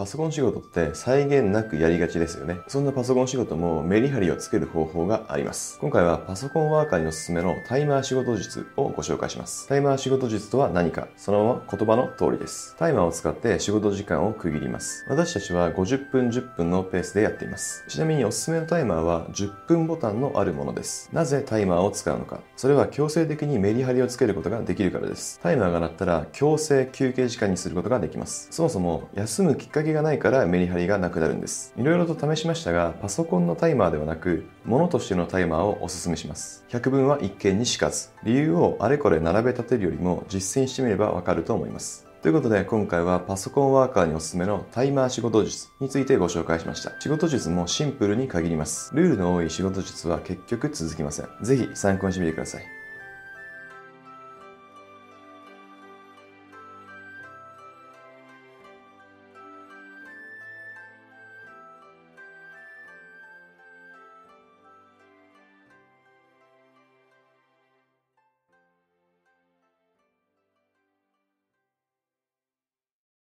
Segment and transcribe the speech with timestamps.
[0.00, 2.60] パソコン仕事って際限なくやりがちですよね。
[2.68, 5.78] そんなパソコン仕事もメリハリをつける方法があります。
[5.78, 9.68] 今回はパソコンワーカーにおすすめのタイマー仕事術をご紹介します。
[9.68, 12.76] タイマー仕事術とは何かそのまま言葉の通りです。
[12.78, 15.04] タイマーを使って仕事時間を区切ります。
[15.06, 17.84] 私たちは50分10分のペースでやっています。
[17.86, 21.10] ちなみにおすすめのタイマーは10分ボタンのあるものです。
[21.12, 22.40] なぜタイマーを使うのか。
[22.56, 25.40] それは強制的にメリハリをつけることができるからです。
[25.42, 28.48] タイマーが鳴ったら強制休憩時間にすることができます。
[28.50, 31.72] そもそも休むきっかけがないからメリハリがなくなるんです。
[31.76, 36.64] いろいろと試しましたが、パソコンのタイマーではなく、物としてのタイマーをおすすめします。
[36.68, 38.10] 百聞は一見にしかず。
[38.24, 42.10] 理由をあれこれ並べ立てるよりも実践してみればわかると思います。
[42.22, 46.92] ということで今回はパソコンワーカーにおすすめのタイマー仕事術についてご紹介しました。
[47.00, 48.94] 仕事術もシンプルに限ります。
[48.94, 51.28] ルールの多い仕事術は結局続きません。
[51.40, 52.79] ぜひ参考にしてみてください。